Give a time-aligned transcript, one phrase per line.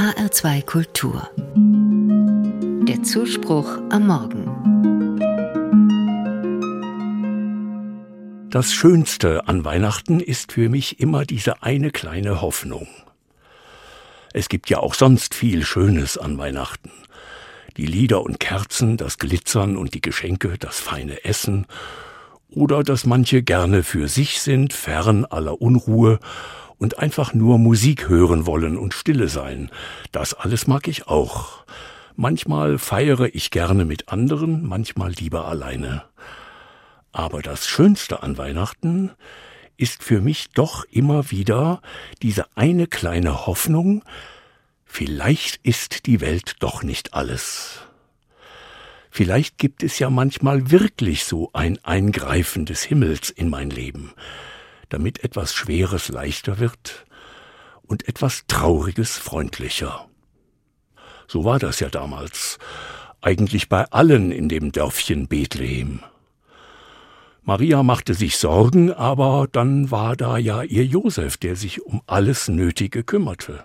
[0.00, 1.28] HR2 Kultur.
[2.88, 4.46] Der Zuspruch am Morgen.
[8.48, 12.88] Das Schönste an Weihnachten ist für mich immer diese eine kleine Hoffnung.
[14.32, 16.92] Es gibt ja auch sonst viel Schönes an Weihnachten.
[17.76, 21.66] Die Lieder und Kerzen, das Glitzern und die Geschenke, das feine Essen
[22.48, 26.20] oder dass manche gerne für sich sind, fern aller Unruhe
[26.80, 29.70] und einfach nur Musik hören wollen und stille sein.
[30.10, 31.64] Das alles mag ich auch.
[32.16, 36.02] Manchmal feiere ich gerne mit anderen, manchmal lieber alleine.
[37.12, 39.10] Aber das Schönste an Weihnachten
[39.76, 41.82] ist für mich doch immer wieder
[42.22, 44.02] diese eine kleine Hoffnung,
[44.84, 47.80] vielleicht ist die Welt doch nicht alles.
[49.10, 54.12] Vielleicht gibt es ja manchmal wirklich so ein Eingreifen des Himmels in mein Leben,
[54.90, 57.06] damit etwas Schweres leichter wird
[57.82, 60.06] und etwas Trauriges freundlicher.
[61.26, 62.58] So war das ja damals,
[63.22, 66.00] eigentlich bei allen in dem Dörfchen Bethlehem.
[67.42, 72.48] Maria machte sich Sorgen, aber dann war da ja ihr Josef, der sich um alles
[72.48, 73.64] Nötige kümmerte.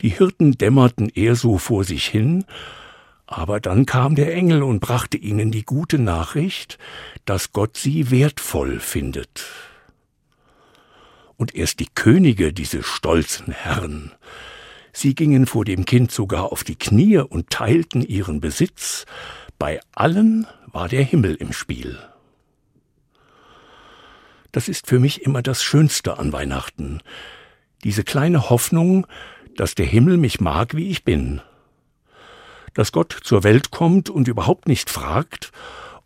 [0.00, 2.44] Die Hirten dämmerten eher so vor sich hin,
[3.26, 6.78] aber dann kam der Engel und brachte ihnen die gute Nachricht,
[7.24, 9.46] dass Gott sie wertvoll findet.
[11.36, 14.12] Und erst die Könige, diese stolzen Herren,
[14.92, 19.06] sie gingen vor dem Kind sogar auf die Knie und teilten ihren Besitz,
[19.58, 21.98] bei allen war der Himmel im Spiel.
[24.52, 27.00] Das ist für mich immer das Schönste an Weihnachten,
[27.82, 29.06] diese kleine Hoffnung,
[29.56, 31.40] dass der Himmel mich mag, wie ich bin,
[32.74, 35.52] dass Gott zur Welt kommt und überhaupt nicht fragt,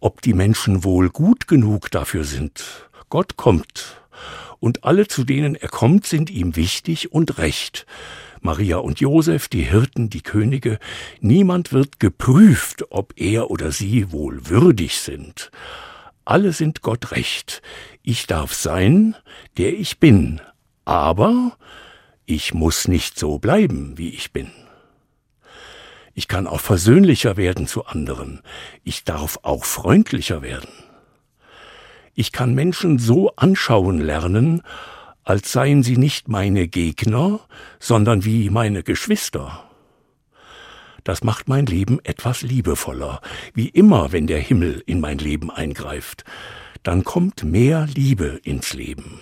[0.00, 2.88] ob die Menschen wohl gut genug dafür sind.
[3.08, 3.98] Gott kommt,
[4.60, 7.86] und alle, zu denen er kommt, sind ihm wichtig und recht.
[8.40, 10.78] Maria und Josef, die Hirten, die Könige,
[11.20, 15.50] niemand wird geprüft, ob er oder sie wohl würdig sind.
[16.24, 17.62] Alle sind Gott recht.
[18.02, 19.16] Ich darf sein,
[19.56, 20.40] der ich bin,
[20.84, 21.56] aber
[22.26, 24.50] ich muss nicht so bleiben, wie ich bin.
[26.18, 28.42] Ich kann auch versöhnlicher werden zu anderen.
[28.82, 30.68] Ich darf auch freundlicher werden.
[32.12, 34.62] Ich kann Menschen so anschauen lernen,
[35.22, 37.38] als seien sie nicht meine Gegner,
[37.78, 39.62] sondern wie meine Geschwister.
[41.04, 43.20] Das macht mein Leben etwas liebevoller,
[43.54, 46.24] wie immer, wenn der Himmel in mein Leben eingreift.
[46.82, 49.20] Dann kommt mehr Liebe ins Leben.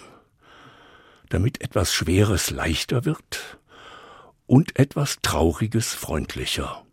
[1.28, 3.58] Damit etwas Schweres leichter wird
[4.46, 6.85] und etwas Trauriges freundlicher.